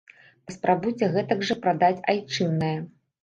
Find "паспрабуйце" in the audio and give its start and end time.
0.45-1.09